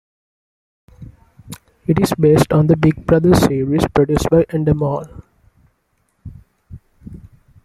[1.85, 5.21] It is based on the "Big Brother" series produced by Endemol.